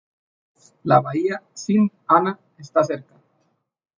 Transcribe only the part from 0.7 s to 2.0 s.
La Bahía Sint